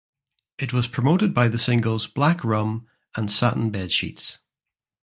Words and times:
It 0.57 0.73
was 0.73 0.87
promoted 0.87 1.31
by 1.31 1.47
the 1.47 1.59
singles 1.59 2.07
"Black 2.07 2.43
Rum" 2.43 2.87
and 3.15 3.31
"Satin 3.31 3.71
Bedsheets". 3.71 4.39